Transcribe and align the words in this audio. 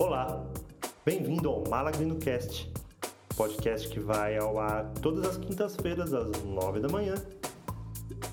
Olá, 0.00 0.46
bem-vindo 1.04 1.48
ao 1.48 1.64
Malagrino 1.68 2.14
Cast, 2.20 2.72
podcast 3.36 3.88
que 3.88 3.98
vai 3.98 4.38
ao 4.38 4.56
ar 4.56 4.84
todas 5.02 5.26
as 5.26 5.36
quintas-feiras 5.36 6.14
às 6.14 6.44
nove 6.44 6.78
da 6.78 6.88
manhã, 6.88 7.16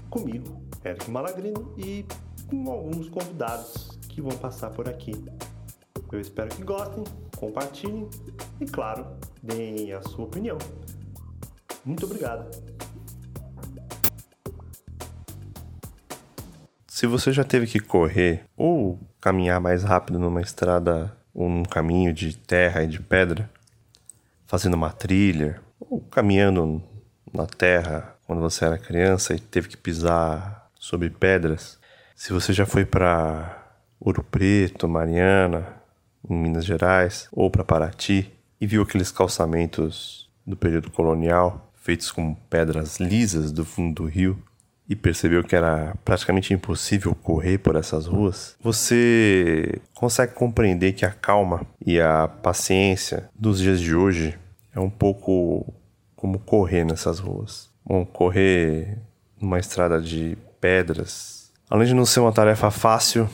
comigo, 0.08 0.62
Eric 0.86 1.10
Malagrino, 1.10 1.74
e 1.76 2.06
com 2.48 2.72
alguns 2.72 3.10
convidados 3.10 3.98
que 4.08 4.22
vão 4.22 4.38
passar 4.38 4.70
por 4.70 4.88
aqui. 4.88 5.14
Eu 6.12 6.20
espero 6.20 6.56
que 6.56 6.64
gostem, 6.64 7.04
compartilhem 7.36 8.08
e, 8.62 8.66
claro, 8.68 9.08
deem 9.42 9.92
a 9.92 10.04
sua 10.04 10.26
opinião. 10.26 10.60
Muito 11.84 12.06
obrigado. 12.06 12.48
Se 16.88 17.08
você 17.08 17.34
já 17.34 17.44
teve 17.44 17.66
que 17.66 17.80
correr 17.80 18.46
ou 18.56 19.00
caminhar 19.20 19.60
mais 19.60 19.84
rápido 19.84 20.20
numa 20.20 20.42
estrada 20.42 21.25
num 21.36 21.64
caminho 21.64 22.14
de 22.14 22.36
terra 22.36 22.84
e 22.84 22.88
de 22.88 23.00
pedra, 23.00 23.50
fazendo 24.48 24.76
uma 24.76 24.92
trilha, 24.92 25.62
ou 25.80 26.00
caminhando 26.00 26.82
na 27.34 27.46
terra 27.46 28.16
quando 28.26 28.42
você 28.42 28.66
era 28.66 28.78
criança 28.78 29.34
e 29.34 29.40
teve 29.40 29.68
que 29.68 29.78
pisar 29.78 30.70
sobre 30.80 31.10
pedras, 31.10 31.78
se 32.16 32.32
você 32.32 32.54
já 32.54 32.66
foi 32.66 32.86
para 32.86 33.62
Ouro 34.00 34.24
Preto, 34.24 34.88
Mariana, 34.88 35.68
em 36.30 36.34
Minas 36.34 36.66
Gerais, 36.66 37.28
ou 37.32 37.52
para 37.52 37.64
Paraty 37.64 38.32
e 38.60 38.66
viu 38.66 38.82
aqueles 38.82 39.12
calçamentos 39.12 40.30
do 40.46 40.56
período 40.56 40.90
colonial 40.90 41.72
feitos 41.76 42.12
com 42.12 42.34
pedras 42.34 43.00
lisas 43.00 43.52
do 43.52 43.64
fundo 43.64 44.04
do 44.04 44.10
rio 44.10 44.42
e 44.88 44.96
percebeu 44.96 45.44
que 45.44 45.56
era 45.56 45.96
praticamente 46.06 46.54
impossível 46.54 47.16
correr 47.16 47.58
por 47.58 47.76
essas 47.76 48.06
ruas, 48.06 48.56
você 48.62 49.82
consegue 49.94 50.34
compreender 50.34 50.94
que 50.94 51.06
a 51.06 51.12
calma 51.12 51.66
e 51.84 52.00
a 52.00 52.28
paciência 52.28 53.30
dos 53.34 53.60
dias 53.60 53.80
de 53.80 53.96
hoje 53.96 54.38
é 54.74 54.80
um 54.80 54.90
pouco 54.90 55.74
como 56.16 56.40
correr 56.40 56.84
nessas 56.84 57.20
ruas. 57.20 57.70
Bom, 57.84 58.06
correr 58.06 59.00
numa 59.40 59.60
estrada 59.60 60.02
de 60.02 60.38
pedras, 60.60 61.52
além 61.70 61.88
de 61.88 61.94
não 61.94 62.06
ser 62.06 62.20
uma 62.20 62.32
tarefa 62.32 62.70
fácil 62.72 63.30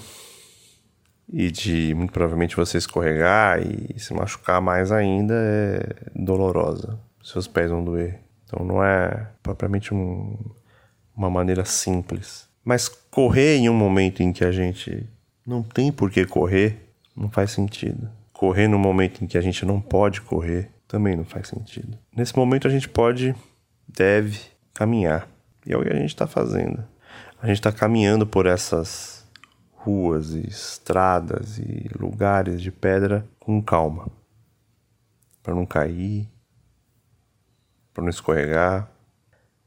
e 1.31 1.49
de 1.49 1.94
muito 1.94 2.11
provavelmente 2.11 2.55
você 2.55 2.77
escorregar 2.77 3.61
e 3.61 3.97
se 3.97 4.13
machucar 4.13 4.61
mais 4.61 4.91
ainda, 4.91 5.33
é 5.33 6.09
dolorosa. 6.13 6.99
Seus 7.23 7.47
pés 7.47 7.69
vão 7.69 7.83
doer. 7.83 8.19
Então 8.45 8.66
não 8.66 8.83
é 8.83 9.27
propriamente 9.41 9.94
um 9.94 10.38
uma 11.22 11.30
maneira 11.30 11.64
simples. 11.64 12.50
Mas 12.66 12.89
correr 12.89 13.58
em 13.58 13.69
um 13.69 13.73
momento 13.73 14.23
em 14.23 14.33
que 14.33 14.44
a 14.44 14.52
gente 14.52 15.08
não 15.45 15.61
tem 15.61 15.91
por 15.91 16.09
que 16.09 16.25
correr 16.25 16.94
não 17.16 17.30
faz 17.30 17.52
sentido. 17.52 18.09
Correr 18.33 18.67
no 18.67 18.80
momento 18.80 19.23
em 19.23 19.28
que 19.28 19.38
a 19.38 19.41
gente 19.41 19.63
não 19.63 19.80
pode 19.80 20.22
correr 20.22 20.72
também 20.88 21.16
não 21.16 21.23
faz 21.23 21.47
sentido. 21.47 21.97
Nesse 22.16 22.36
momento 22.36 22.67
a 22.67 22.72
gente 22.72 22.89
pode, 22.89 23.36
deve 23.88 24.39
caminhar. 24.73 25.28
E 25.66 25.72
é 25.72 25.78
o 25.78 25.83
que 25.83 25.94
a 25.94 25.95
gente 25.95 26.09
está 26.09 26.25
fazendo. 26.25 26.83
A 27.39 27.47
gente 27.47 27.58
está 27.58 27.72
caminhando 27.72 28.25
por 28.25 28.47
essas 28.47 29.25
ruas 29.73 30.33
e 30.33 30.41
estradas 30.47 31.59
e 31.59 31.88
lugares 31.97 32.61
de 32.61 32.72
pedra 32.72 33.25
com 33.39 33.61
calma. 33.61 34.08
Para 35.44 35.53
não 35.53 35.66
cair, 35.66 36.28
para 37.94 38.03
não 38.03 38.09
escorregar. 38.09 38.89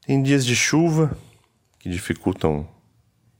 Tem 0.06 0.22
dias 0.22 0.44
de 0.44 0.55
chuva, 0.55 1.16
que 1.84 1.90
dificultam 1.90 2.66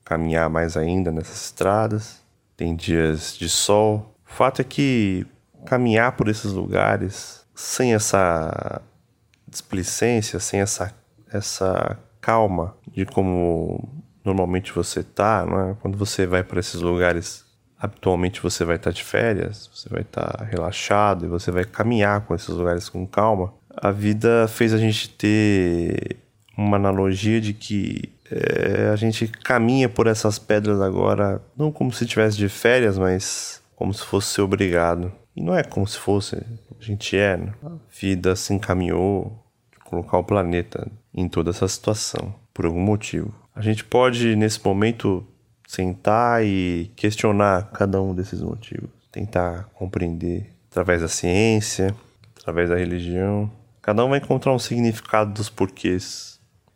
caminhar 0.05 0.51
mais 0.51 0.77
ainda 0.77 1.11
nessas 1.11 1.47
estradas. 1.47 2.21
Tem 2.55 2.77
dias 2.77 3.35
de 3.39 3.49
sol. 3.49 4.15
O 4.31 4.35
fato 4.35 4.61
é 4.61 4.65
que 4.65 5.27
caminhar 5.65 6.13
por 6.13 6.29
esses 6.29 6.53
lugares 6.53 7.43
sem 7.55 7.95
essa 7.95 8.83
displicência, 9.49 10.39
sem 10.39 10.61
essa, 10.61 10.95
essa 11.33 11.99
calma 12.21 12.77
de 12.93 13.07
como 13.07 13.89
normalmente 14.23 14.75
você 14.75 15.03
tá, 15.03 15.47
é? 15.71 15.77
Quando 15.81 15.97
você 15.97 16.27
vai 16.27 16.45
para 16.45 16.61
esses 16.61 16.83
lugares, 16.83 17.47
habitualmente 17.79 18.43
você 18.43 18.63
vai 18.63 18.77
estar 18.77 18.91
tá 18.91 18.95
de 18.95 19.03
férias, 19.03 19.71
você 19.73 19.89
vai 19.89 20.03
estar 20.03 20.31
tá 20.31 20.45
relaxado 20.45 21.25
e 21.25 21.29
você 21.29 21.51
vai 21.51 21.65
caminhar 21.65 22.21
com 22.27 22.35
esses 22.35 22.51
lugares 22.51 22.91
com 22.91 23.07
calma. 23.07 23.55
A 23.75 23.91
vida 23.91 24.47
fez 24.49 24.75
a 24.75 24.79
gente 24.79 25.09
ter 25.09 26.19
uma 26.59 26.77
analogia 26.77 27.41
de 27.41 27.55
que 27.55 28.14
é, 28.31 28.89
a 28.93 28.97
gente 28.97 29.29
caminha 29.29 29.89
por 29.89 30.07
essas 30.07 30.39
pedras 30.39 30.81
agora, 30.81 31.43
não 31.57 31.71
como 31.71 31.93
se 31.93 32.07
tivesse 32.07 32.37
de 32.37 32.49
férias, 32.49 32.99
mas 32.99 33.63
como 33.77 33.93
se 33.93 34.05
fosse 34.05 34.41
obrigado. 34.41 35.13
E 35.37 35.43
não 35.43 35.55
é 35.55 35.63
como 35.63 35.87
se 35.87 35.99
fosse, 35.99 36.37
a 36.37 36.83
gente 36.83 37.17
é. 37.17 37.37
Né? 37.37 37.53
A 37.63 37.73
vida 37.91 38.37
se 38.37 38.55
encaminhou 38.55 39.45
de 39.73 39.79
colocar 39.85 40.19
o 40.19 40.25
planeta 40.25 40.91
em 41.13 41.29
toda 41.29 41.51
essa 41.51 41.69
situação, 41.69 42.35
por 42.53 42.67
algum 42.67 42.81
motivo. 42.81 43.35
A 43.55 43.61
gente 43.61 43.85
pode, 43.85 44.35
nesse 44.37 44.65
momento, 44.65 45.27
sentar 45.67 46.45
e 46.45 46.91
questionar 46.97 47.71
cada 47.73 48.01
um 48.01 48.15
desses 48.15 48.41
motivos, 48.41 48.91
tentar 49.13 49.69
compreender 49.75 50.53
através 50.71 51.03
da 51.03 51.09
ciência, 51.09 51.95
através 52.41 52.69
da 52.71 52.77
religião. 52.77 53.51
Cada 53.81 54.05
um 54.05 54.09
vai 54.09 54.19
encontrar 54.19 54.53
um 54.53 54.59
significado 54.59 55.33
dos 55.33 55.49
porquês 55.49 56.34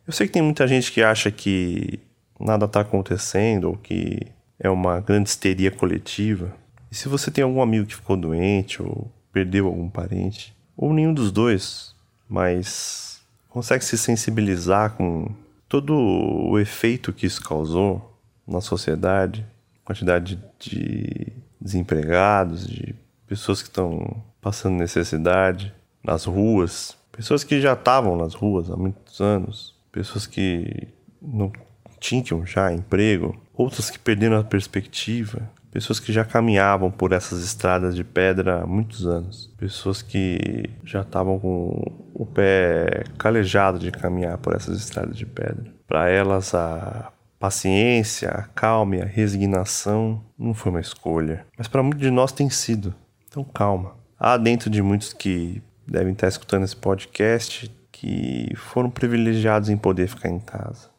eu 0.09 0.11
sei 0.11 0.25
que 0.25 0.33
tem 0.33 0.41
muita 0.41 0.67
gente 0.67 0.91
que 0.91 1.03
acha 1.03 1.29
que 1.29 1.99
nada 2.39 2.65
está 2.65 2.79
acontecendo 2.81 3.65
ou 3.65 3.77
que 3.77 4.25
é 4.59 4.67
uma 4.67 4.99
grande 4.99 5.29
histeria 5.29 5.69
coletiva. 5.69 6.51
E 6.91 6.95
se 6.95 7.07
você 7.07 7.29
tem 7.29 7.43
algum 7.43 7.61
amigo 7.61 7.85
que 7.85 7.95
ficou 7.95 8.17
doente 8.17 8.81
ou 8.81 9.11
perdeu 9.31 9.67
algum 9.67 9.87
parente, 9.87 10.57
ou 10.75 10.91
nenhum 10.91 11.13
dos 11.13 11.31
dois, 11.31 11.93
mas 12.27 13.21
consegue 13.49 13.85
se 13.85 13.99
sensibilizar 13.99 14.93
com 14.93 15.27
todo 15.67 15.95
o 15.95 16.57
efeito 16.57 17.13
que 17.13 17.27
isso 17.27 17.43
causou 17.43 18.19
na 18.47 18.61
sociedade, 18.61 19.45
quantidade 19.85 20.39
de 20.57 21.27
desempregados, 21.61 22.67
de 22.67 22.95
pessoas 23.27 23.61
que 23.61 23.69
estão 23.69 24.23
passando 24.41 24.73
necessidade 24.73 25.71
nas 26.03 26.25
ruas, 26.25 26.97
pessoas 27.11 27.43
que 27.43 27.61
já 27.61 27.73
estavam 27.73 28.17
nas 28.17 28.33
ruas 28.33 28.71
há 28.71 28.75
muitos 28.75 29.21
anos, 29.21 29.77
pessoas 29.91 30.25
que 30.25 30.87
não 31.21 31.51
tinham 31.99 32.45
já 32.45 32.71
emprego, 32.71 33.39
outras 33.53 33.89
que 33.89 33.99
perderam 33.99 34.37
a 34.37 34.43
perspectiva, 34.43 35.49
pessoas 35.71 35.99
que 35.99 36.11
já 36.11 36.25
caminhavam 36.25 36.89
por 36.89 37.11
essas 37.11 37.43
estradas 37.43 37.95
de 37.95 38.03
pedra 38.03 38.63
há 38.63 38.65
muitos 38.65 39.05
anos, 39.05 39.53
pessoas 39.57 40.01
que 40.01 40.69
já 40.83 41.01
estavam 41.01 41.39
com 41.39 42.09
o 42.13 42.25
pé 42.25 43.03
calejado 43.17 43.77
de 43.79 43.91
caminhar 43.91 44.37
por 44.37 44.55
essas 44.55 44.77
estradas 44.77 45.17
de 45.17 45.25
pedra. 45.25 45.71
Para 45.87 46.09
elas, 46.09 46.53
a 46.53 47.11
paciência, 47.39 48.29
a 48.29 48.43
calma 48.43 48.97
e 48.97 49.01
a 49.01 49.05
resignação 49.05 50.21
não 50.37 50.53
foi 50.53 50.71
uma 50.71 50.81
escolha, 50.81 51.45
mas 51.57 51.67
para 51.67 51.83
muitos 51.83 52.01
de 52.01 52.11
nós 52.11 52.31
tem 52.31 52.49
sido. 52.49 52.93
Então, 53.27 53.43
calma. 53.43 53.93
Há 54.19 54.35
dentro 54.37 54.69
de 54.69 54.81
muitos 54.81 55.13
que 55.13 55.61
devem 55.87 56.13
estar 56.13 56.27
escutando 56.27 56.65
esse 56.65 56.75
podcast 56.75 57.71
que 57.99 58.55
foram 58.55 58.89
privilegiados 58.89 59.67
em 59.67 59.75
poder 59.75 60.07
ficar 60.07 60.29
em 60.29 60.39
casa, 60.39 60.89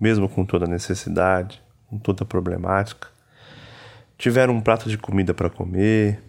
mesmo 0.00 0.28
com 0.28 0.44
toda 0.44 0.64
a 0.64 0.68
necessidade, 0.68 1.60
com 1.88 1.98
toda 1.98 2.22
a 2.22 2.26
problemática. 2.26 3.08
Tiveram 4.16 4.54
um 4.54 4.60
prato 4.60 4.88
de 4.88 4.96
comida 4.96 5.34
para 5.34 5.50
comer, 5.50 6.22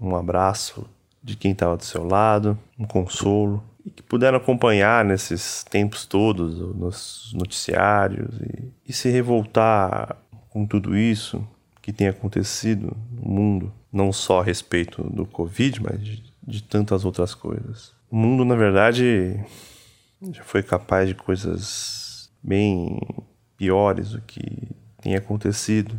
um 0.00 0.14
abraço 0.14 0.88
de 1.20 1.34
quem 1.34 1.50
estava 1.50 1.76
do 1.76 1.84
seu 1.84 2.06
lado, 2.06 2.56
um 2.78 2.84
consolo, 2.84 3.60
e 3.84 3.90
que 3.90 4.04
puderam 4.04 4.38
acompanhar 4.38 5.04
nesses 5.04 5.64
tempos 5.64 6.06
todos 6.06 6.56
nos 6.76 7.32
noticiários 7.34 8.38
e, 8.40 8.72
e 8.86 8.92
se 8.92 9.10
revoltar 9.10 10.16
com 10.48 10.64
tudo 10.64 10.96
isso 10.96 11.44
que 11.82 11.92
tem 11.92 12.06
acontecido 12.06 12.96
no 13.10 13.28
mundo, 13.28 13.72
não 13.92 14.12
só 14.12 14.42
a 14.42 14.44
respeito 14.44 15.02
do 15.02 15.26
Covid, 15.26 15.82
mas 15.82 16.00
de, 16.00 16.22
de 16.46 16.62
tantas 16.62 17.04
outras 17.04 17.34
coisas. 17.34 17.95
O 18.16 18.18
mundo, 18.18 18.46
na 18.46 18.54
verdade, 18.54 19.38
já 20.32 20.42
foi 20.42 20.62
capaz 20.62 21.06
de 21.06 21.14
coisas 21.14 22.30
bem 22.42 22.98
piores 23.58 24.12
do 24.12 24.22
que 24.22 24.70
tem 25.02 25.14
acontecido. 25.14 25.94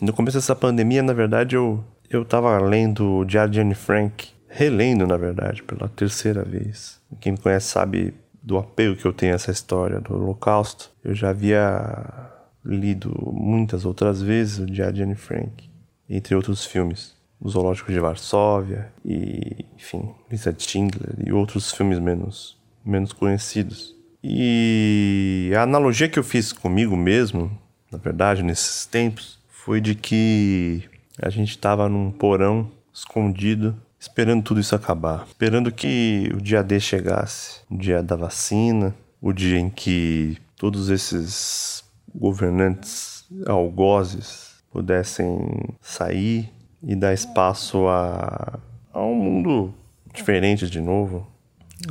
No 0.00 0.12
começo 0.12 0.38
dessa 0.38 0.56
pandemia, 0.56 1.04
na 1.04 1.12
verdade, 1.12 1.54
eu 1.54 1.84
eu 2.10 2.22
estava 2.22 2.58
lendo 2.58 3.18
o 3.18 3.24
Diário 3.24 3.52
de 3.52 3.60
Anne 3.60 3.76
Frank, 3.76 4.28
relendo, 4.48 5.06
na 5.06 5.16
verdade, 5.16 5.62
pela 5.62 5.88
terceira 5.88 6.42
vez. 6.42 7.00
Quem 7.20 7.30
me 7.30 7.38
conhece 7.38 7.68
sabe 7.68 8.12
do 8.42 8.58
apego 8.58 8.96
que 8.96 9.04
eu 9.04 9.12
tenho 9.12 9.30
a 9.30 9.36
essa 9.36 9.52
história 9.52 10.00
do 10.00 10.16
Holocausto. 10.16 10.90
Eu 11.04 11.14
já 11.14 11.30
havia 11.30 12.28
lido 12.64 13.14
muitas 13.32 13.84
outras 13.84 14.20
vezes 14.20 14.58
o 14.58 14.66
Diário 14.66 14.94
de 14.94 15.02
Anne 15.04 15.14
Frank, 15.14 15.70
entre 16.10 16.34
outros 16.34 16.64
filmes 16.66 17.15
o 17.40 17.48
Zoológico 17.48 17.92
de 17.92 18.00
Varsóvia 18.00 18.92
e, 19.04 19.64
enfim, 19.76 20.14
Lisa 20.30 20.54
Schindler 20.56 21.14
e 21.24 21.32
outros 21.32 21.72
filmes 21.72 21.98
menos, 21.98 22.56
menos 22.84 23.12
conhecidos. 23.12 23.94
E 24.22 25.52
a 25.56 25.62
analogia 25.62 26.08
que 26.08 26.18
eu 26.18 26.24
fiz 26.24 26.52
comigo 26.52 26.96
mesmo, 26.96 27.56
na 27.92 27.98
verdade, 27.98 28.42
nesses 28.42 28.86
tempos, 28.86 29.38
foi 29.48 29.80
de 29.80 29.94
que 29.94 30.88
A 31.20 31.30
gente 31.30 31.50
estava 31.50 31.88
num 31.88 32.10
porão 32.10 32.70
escondido, 32.92 33.74
esperando 33.98 34.42
tudo 34.42 34.60
isso 34.60 34.74
acabar, 34.74 35.24
esperando 35.26 35.72
que 35.72 36.30
o 36.34 36.42
dia 36.42 36.62
D 36.62 36.78
chegasse, 36.78 37.60
o 37.70 37.76
dia 37.76 38.02
da 38.02 38.16
vacina, 38.16 38.94
o 39.20 39.32
dia 39.32 39.58
em 39.58 39.70
que 39.70 40.36
todos 40.56 40.90
esses 40.90 41.82
governantes 42.14 43.24
algozes 43.46 44.56
pudessem 44.70 45.38
sair 45.80 46.52
e 46.82 46.94
dar 46.94 47.12
espaço 47.12 47.86
a, 47.88 48.58
a 48.92 49.00
um 49.02 49.14
mundo 49.14 49.74
diferente 50.12 50.68
de 50.68 50.80
novo, 50.80 51.26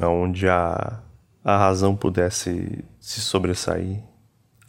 onde 0.01 0.47
a, 0.47 0.99
a 1.43 1.57
razão 1.57 1.95
pudesse 1.95 2.83
se 2.99 3.21
sobressair, 3.21 4.01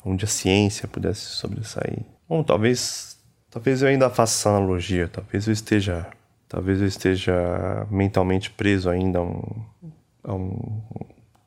onde 0.05 0.25
a 0.25 0.29
ciência 0.29 0.87
pudesse 0.87 1.21
se 1.21 1.37
sobressair. 1.37 2.01
Bom, 2.29 2.43
talvez, 2.43 3.19
talvez 3.51 3.83
eu 3.83 3.89
ainda 3.89 4.11
faça 4.11 4.51
analogia, 4.51 5.09
talvez 5.09 5.47
eu 5.47 5.53
esteja, 5.53 6.07
talvez 6.49 6.81
eu 6.81 6.87
esteja 6.87 7.87
mentalmente 7.91 8.51
preso 8.51 8.91
ainda 8.91 9.19
a 9.19 9.23
um, 9.23 9.43
a 10.23 10.35
um 10.35 10.83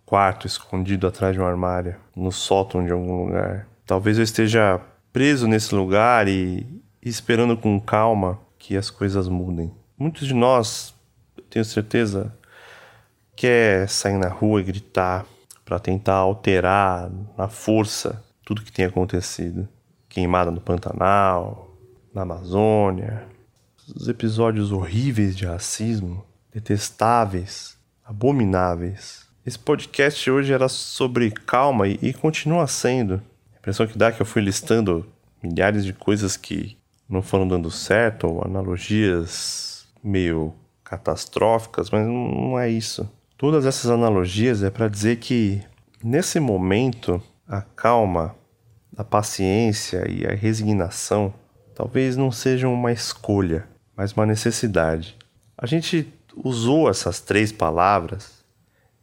quarto 0.06 0.48
escondido 0.48 1.06
atrás 1.06 1.36
de 1.36 1.42
um 1.42 1.46
armário, 1.46 1.96
no 2.16 2.32
sótão 2.32 2.84
de 2.84 2.92
algum 2.92 3.26
lugar. 3.26 3.68
Talvez 3.86 4.18
eu 4.18 4.24
esteja 4.24 4.82
preso 5.14 5.48
nesse 5.48 5.74
lugar 5.76 6.28
e, 6.28 6.66
e 7.04 7.10
esperando 7.10 7.56
com 7.56 7.80
calma 7.80 8.40
que 8.60 8.78
as 8.78 8.90
coisas 8.90 9.28
mudem. 9.28 9.72
Muitos 9.98 10.28
de 10.28 10.34
nós, 10.34 10.94
tenho 11.50 11.66
certeza, 11.66 12.32
quer 13.36 13.88
sair 13.88 14.18
na 14.18 14.28
rua 14.28 14.60
e 14.60 14.66
gritar 14.66 15.26
para 15.64 15.80
tentar 15.80 16.16
alterar 16.16 17.10
na 17.38 17.48
força 17.48 18.24
tudo 18.44 18.64
que 18.64 18.72
tem 18.72 18.86
acontecido. 18.86 19.68
Queimada 20.10 20.52
no 20.52 20.60
Pantanal, 20.60 21.76
na 22.14 22.24
Amazônia, 22.24 23.26
os 23.96 24.08
episódios 24.08 24.72
horríveis 24.72 25.38
de 25.38 25.46
racismo, 25.46 26.26
detestáveis, 26.52 27.78
abomináveis. 28.04 29.28
Esse 29.46 29.58
podcast 29.58 30.30
hoje 30.30 30.52
era 30.52 30.68
sobre 30.68 31.32
calma 31.32 31.88
e, 31.88 31.98
e 32.02 32.14
continua 32.14 32.68
sendo. 32.68 33.22
A 33.54 33.60
impressão 33.60 33.88
que 33.88 33.98
dá 33.98 34.08
é 34.08 34.12
que 34.12 34.22
eu 34.22 34.26
fui 34.26 34.42
listando 34.42 35.06
milhares 35.42 35.86
de 35.86 35.94
coisas 35.94 36.36
que 36.36 36.79
não 37.10 37.22
foram 37.22 37.48
dando 37.48 37.72
certo, 37.72 38.28
ou 38.28 38.46
analogias 38.46 39.88
meio 40.04 40.54
catastróficas, 40.84 41.90
mas 41.90 42.06
não 42.06 42.58
é 42.60 42.70
isso. 42.70 43.10
Todas 43.38 43.66
essas 43.66 43.90
analogias 43.90 44.64
é 44.64 44.70
para 44.70 44.88
dizer 44.88 45.18
que 45.18 45.62
nesse 46.04 46.40
momento 46.40 47.22
a 47.48 47.62
calma, 47.62 48.36
a 48.96 49.04
paciência 49.04 50.06
e 50.10 50.26
a 50.26 50.36
resignação 50.36 51.34
talvez 51.74 52.18
não 52.18 52.32
sejam 52.32 52.74
uma 52.74 52.92
escolha, 52.92 53.66
mas 53.96 54.12
uma 54.12 54.26
necessidade. 54.26 55.18
A 55.58 55.66
gente 55.66 56.12
usou 56.36 56.90
essas 56.90 57.20
três 57.20 57.52
palavras 57.52 58.44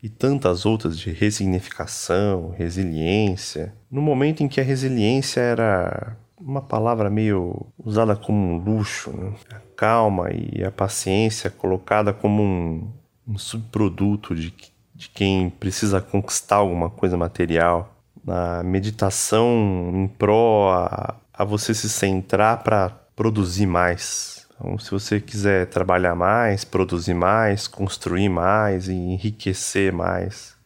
e 0.02 0.08
tantas 0.08 0.66
outras 0.66 0.98
de 0.98 1.10
resignificação, 1.10 2.50
resiliência, 2.50 3.74
no 3.90 4.02
momento 4.02 4.42
em 4.42 4.48
que 4.48 4.60
a 4.60 4.64
resiliência 4.64 5.40
era 5.40 6.16
uma 6.40 6.60
palavra 6.60 7.08
meio 7.08 7.66
usada 7.78 8.14
como 8.14 8.38
um 8.38 8.58
luxo, 8.58 9.10
né? 9.10 9.32
a 9.52 9.60
calma 9.76 10.30
e 10.30 10.64
a 10.64 10.70
paciência 10.70 11.50
colocada 11.50 12.12
como 12.12 12.42
um, 12.42 12.90
um 13.26 13.38
subproduto 13.38 14.34
de, 14.34 14.54
de 14.94 15.08
quem 15.08 15.50
precisa 15.50 16.00
conquistar 16.00 16.56
alguma 16.56 16.90
coisa 16.90 17.16
material. 17.16 17.92
Na 18.24 18.62
meditação 18.62 19.92
em 19.94 20.08
pró 20.08 20.72
a, 20.72 21.14
a 21.32 21.44
você 21.44 21.72
se 21.72 21.88
centrar 21.88 22.62
para 22.62 22.90
produzir 23.14 23.66
mais. 23.66 24.46
Então, 24.54 24.78
se 24.78 24.90
você 24.90 25.20
quiser 25.20 25.66
trabalhar 25.66 26.14
mais, 26.14 26.64
produzir 26.64 27.14
mais, 27.14 27.68
construir 27.68 28.28
mais 28.28 28.88
e 28.88 28.94
enriquecer 28.94 29.92
mais 29.92 30.56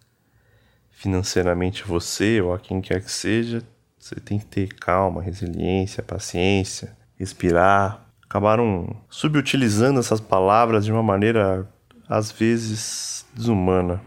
financeiramente 0.90 1.82
você 1.82 2.42
ou 2.42 2.52
a 2.52 2.58
quem 2.58 2.80
quer 2.82 3.02
que 3.02 3.10
seja, 3.10 3.62
você 4.00 4.16
tem 4.16 4.38
que 4.38 4.46
ter 4.46 4.74
calma, 4.74 5.22
resiliência, 5.22 6.02
paciência, 6.02 6.96
respirar. 7.18 8.06
Acabaram 8.24 8.96
subutilizando 9.10 10.00
essas 10.00 10.20
palavras 10.20 10.86
de 10.86 10.92
uma 10.92 11.02
maneira, 11.02 11.68
às 12.08 12.32
vezes, 12.32 13.26
desumana. 13.34 14.00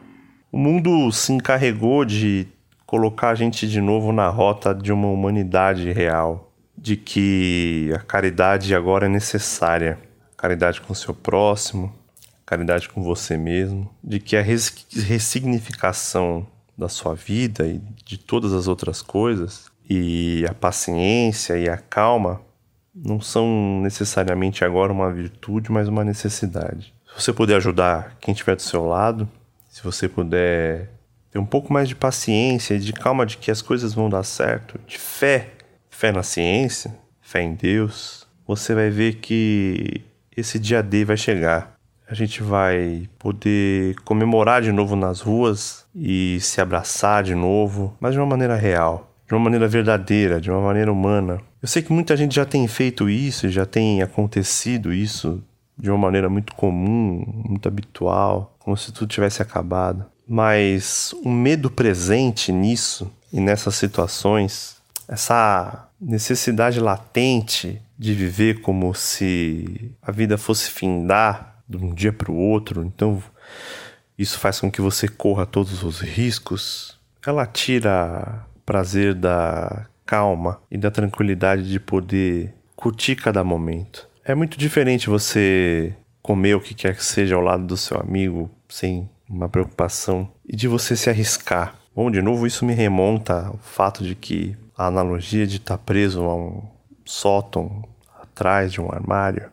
O 0.51 0.57
mundo 0.57 1.11
se 1.11 1.31
encarregou 1.31 2.03
de 2.03 2.47
colocar 2.87 3.29
a 3.29 3.35
gente 3.35 3.67
de 3.67 3.79
novo 3.79 4.11
na 4.11 4.27
rota 4.29 4.73
de 4.73 4.91
uma 4.91 5.07
humanidade 5.07 5.91
real, 5.91 6.51
de 6.75 6.97
que 6.97 7.91
a 7.93 7.99
caridade 7.99 8.73
agora 8.73 9.05
é 9.05 9.09
necessária. 9.09 9.99
Caridade 10.35 10.81
com 10.81 10.91
o 10.91 10.95
seu 10.95 11.13
próximo, 11.13 11.93
caridade 12.45 12.89
com 12.89 13.03
você 13.03 13.37
mesmo, 13.37 13.93
de 14.03 14.19
que 14.19 14.35
a 14.35 14.41
ressignificação 14.41 16.47
da 16.75 16.89
sua 16.89 17.13
vida 17.13 17.67
e 17.67 17.79
de 18.03 18.17
todas 18.17 18.51
as 18.53 18.67
outras 18.67 18.99
coisas 19.01 19.71
e 19.89 20.45
a 20.50 20.53
paciência 20.53 21.57
e 21.57 21.69
a 21.69 21.77
calma 21.77 22.41
não 22.94 23.19
são 23.19 23.80
necessariamente 23.81 24.63
agora 24.63 24.94
uma 24.94 25.12
virtude, 25.12 25.71
mas 25.71 25.88
uma 25.88 26.03
necessidade. 26.03 26.94
Se 27.07 27.24
você 27.24 27.33
puder 27.33 27.56
ajudar 27.56 28.15
quem 28.19 28.31
estiver 28.31 28.56
do 28.56 28.62
seu 28.62 28.85
lado, 28.85 29.27
se 29.69 29.83
você 29.83 30.07
puder 30.07 30.89
ter 31.31 31.39
um 31.39 31.45
pouco 31.45 31.74
mais 31.74 31.89
de 31.89 31.95
paciência 31.95 32.75
e 32.75 32.80
de 32.80 32.94
calma 32.94 33.25
de 33.25 33.38
que 33.38 33.50
as 33.50 33.62
coisas 33.62 33.94
vão 33.94 34.09
dar 34.09 34.24
certo, 34.24 34.80
de 34.85 34.97
fé, 34.97 35.50
fé 35.89 36.12
na 36.12 36.21
ciência, 36.21 36.95
fé 37.21 37.41
em 37.41 37.56
Deus, 37.56 38.27
você 38.45 38.75
vai 38.75 38.89
ver 38.89 39.15
que 39.15 40.01
esse 40.36 40.59
dia 40.59 40.83
D 40.83 41.03
vai 41.03 41.18
chegar. 41.18 41.74
A 42.07 42.13
gente 42.13 42.44
vai 42.44 43.09
poder 43.18 43.95
comemorar 44.01 44.62
de 44.62 44.71
novo 44.71 44.95
nas 44.95 45.21
ruas 45.21 45.86
e 45.95 46.38
se 46.41 46.62
abraçar 46.62 47.24
de 47.24 47.33
novo, 47.33 47.97
mas 48.00 48.13
de 48.13 48.19
uma 48.19 48.27
maneira 48.27 48.56
real 48.56 49.12
de 49.27 49.33
uma 49.33 49.39
maneira 49.39 49.67
verdadeira, 49.67 50.39
de 50.39 50.51
uma 50.51 50.61
maneira 50.61 50.91
humana. 50.91 51.39
Eu 51.61 51.67
sei 51.67 51.81
que 51.81 51.93
muita 51.93 52.15
gente 52.15 52.35
já 52.35 52.45
tem 52.45 52.67
feito 52.67 53.09
isso, 53.09 53.49
já 53.49 53.65
tem 53.65 54.01
acontecido 54.01 54.93
isso 54.93 55.43
de 55.77 55.89
uma 55.89 55.97
maneira 55.97 56.29
muito 56.29 56.53
comum, 56.55 57.25
muito 57.47 57.67
habitual, 57.67 58.55
como 58.59 58.77
se 58.77 58.91
tudo 58.91 59.09
tivesse 59.09 59.41
acabado. 59.41 60.05
Mas 60.27 61.13
o 61.23 61.29
medo 61.29 61.69
presente 61.69 62.51
nisso 62.51 63.11
e 63.31 63.39
nessas 63.39 63.75
situações, 63.75 64.77
essa 65.07 65.87
necessidade 65.99 66.79
latente 66.79 67.81
de 67.97 68.13
viver 68.13 68.61
como 68.61 68.93
se 68.93 69.91
a 70.01 70.11
vida 70.11 70.37
fosse 70.37 70.69
findar 70.69 71.57
de 71.67 71.77
um 71.77 71.93
dia 71.93 72.12
para 72.12 72.31
o 72.31 72.36
outro, 72.36 72.83
então 72.83 73.21
isso 74.17 74.38
faz 74.38 74.59
com 74.59 74.69
que 74.69 74.81
você 74.81 75.07
corra 75.07 75.45
todos 75.45 75.83
os 75.83 76.00
riscos. 76.00 77.00
Ela 77.25 77.45
tira 77.45 78.45
prazer 78.65 79.13
da 79.13 79.88
calma 80.05 80.62
e 80.70 80.77
da 80.77 80.91
tranquilidade 80.91 81.70
de 81.70 81.79
poder 81.79 82.53
curtir 82.75 83.15
cada 83.15 83.43
momento. 83.43 84.08
É 84.25 84.36
muito 84.36 84.58
diferente 84.58 85.10
você 85.10 85.96
comer 86.22 86.55
o 86.55 86.62
que 86.62 86.74
quer 86.74 86.96
que 86.96 87.03
seja 87.03 87.36
ao 87.36 87.41
lado 87.41 87.65
do 87.65 87.77
seu 87.77 88.00
amigo 88.00 88.50
sem 88.70 89.10
uma 89.29 89.50
preocupação 89.50 90.29
e 90.48 90.55
de 90.55 90.67
você 90.67 90.96
se 90.96 91.10
arriscar. 91.10 91.75
Bom, 91.96 92.10
de 92.10 92.22
novo, 92.22 92.48
isso 92.48 92.65
me 92.65 92.74
remonta 92.74 93.48
ao 93.48 93.58
fato 93.58 94.03
de 94.03 94.15
que 94.15 94.55
a 94.77 94.88
analogia 94.88 95.46
de 95.46 95.58
estar 95.58 95.77
preso 95.77 96.24
a 96.24 96.36
um 96.36 96.63
sótão 97.05 97.84
atrás 98.22 98.72
de 98.72 98.82
um 98.82 98.91
armário 98.91 99.50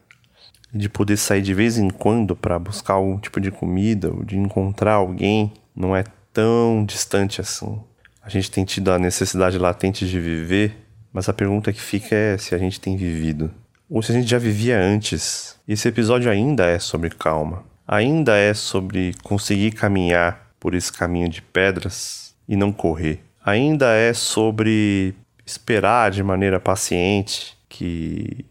e 0.72 0.78
de 0.78 0.88
poder 0.88 1.16
sair 1.16 1.42
de 1.42 1.52
vez 1.52 1.76
em 1.76 1.90
quando 1.90 2.34
para 2.34 2.58
buscar 2.58 2.94
algum 2.94 3.18
tipo 3.18 3.40
de 3.40 3.50
comida 3.50 4.10
ou 4.10 4.24
de 4.24 4.38
encontrar 4.38 4.94
alguém 4.94 5.52
não 5.74 5.94
é 5.94 6.04
tão 6.32 6.84
distante 6.84 7.40
assim. 7.40 7.80
A 8.22 8.28
gente 8.28 8.50
tem 8.50 8.64
tido 8.64 8.90
a 8.90 8.98
necessidade 8.98 9.58
latente 9.58 10.06
de 10.06 10.20
viver, 10.20 10.76
mas 11.12 11.28
a 11.28 11.32
pergunta 11.32 11.72
que 11.72 11.80
fica 11.80 12.14
é 12.14 12.36
se 12.36 12.54
a 12.54 12.58
gente 12.58 12.80
tem 12.80 12.96
vivido. 12.96 13.50
Ou 13.88 14.02
se 14.02 14.12
a 14.12 14.14
gente 14.14 14.28
já 14.28 14.38
vivia 14.38 14.78
antes. 14.78 15.58
Esse 15.66 15.88
episódio 15.88 16.30
ainda 16.30 16.66
é 16.66 16.78
sobre 16.78 17.10
calma. 17.10 17.64
Ainda 17.86 18.36
é 18.36 18.54
sobre 18.54 19.14
conseguir 19.22 19.72
caminhar 19.72 20.52
por 20.60 20.74
esse 20.74 20.92
caminho 20.92 21.28
de 21.28 21.42
pedras 21.42 22.34
e 22.46 22.54
não 22.54 22.72
correr. 22.72 23.20
Ainda 23.44 23.94
é 23.94 24.12
sobre 24.12 25.14
esperar 25.44 26.10
de 26.10 26.22
maneira 26.22 26.60
paciente 26.60 27.56
que 27.68 28.44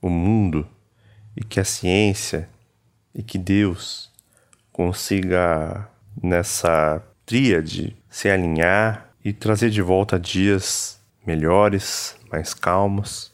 o 0.00 0.08
mundo 0.08 0.66
e 1.36 1.44
que 1.44 1.60
a 1.60 1.64
ciência 1.64 2.48
e 3.14 3.22
que 3.22 3.36
Deus 3.36 4.10
consiga 4.72 5.88
nessa 6.22 7.02
tríade 7.30 7.96
se 8.08 8.28
alinhar 8.28 9.06
e 9.24 9.32
trazer 9.32 9.70
de 9.70 9.80
volta 9.80 10.18
dias 10.18 10.98
melhores, 11.24 12.16
mais 12.28 12.52
calmos. 12.52 13.30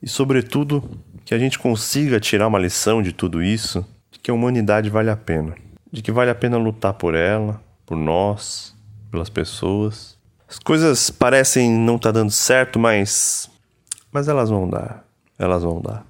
E, 0.00 0.08
sobretudo, 0.08 0.82
que 1.22 1.34
a 1.34 1.38
gente 1.38 1.58
consiga 1.58 2.18
tirar 2.18 2.46
uma 2.46 2.58
lição 2.58 3.02
de 3.02 3.12
tudo 3.12 3.42
isso, 3.42 3.86
de 4.10 4.18
que 4.18 4.30
a 4.30 4.34
humanidade 4.34 4.88
vale 4.88 5.10
a 5.10 5.16
pena, 5.16 5.54
de 5.92 6.00
que 6.00 6.10
vale 6.10 6.30
a 6.30 6.34
pena 6.34 6.56
lutar 6.56 6.94
por 6.94 7.14
ela, 7.14 7.60
por 7.84 7.98
nós, 7.98 8.74
pelas 9.10 9.28
pessoas. 9.28 10.16
As 10.48 10.58
coisas 10.58 11.10
parecem 11.10 11.70
não 11.70 11.96
estar 11.96 12.14
tá 12.14 12.20
dando 12.20 12.30
certo, 12.30 12.78
mas 12.78 13.50
mas 14.10 14.26
elas 14.26 14.48
vão 14.48 14.66
dar, 14.66 15.04
elas 15.38 15.62
vão 15.62 15.82
dar. 15.82 16.02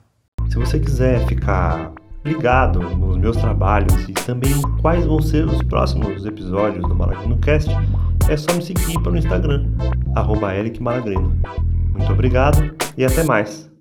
Se 0.49 0.55
você 0.55 0.79
quiser 0.79 1.27
ficar 1.27 1.91
ligado 2.27 2.81
nos 2.81 3.17
meus 3.17 3.37
trabalhos 3.37 4.09
e 4.09 4.13
também 4.13 4.53
quais 4.81 5.07
vão 5.07 5.21
ser 5.21 5.47
os 5.47 5.63
próximos 5.63 6.27
episódios 6.27 6.87
do 6.87 6.95
Malagrino 6.95 7.39
Cast, 7.39 7.71
é 8.29 8.37
só 8.37 8.53
me 8.55 8.63
seguir 8.63 9.01
pelo 9.03 9.17
Instagram, 9.17 9.67
arroba 10.15 10.53
Muito 10.55 12.13
obrigado 12.13 12.75
e 12.97 13.05
até 13.05 13.23
mais! 13.23 13.76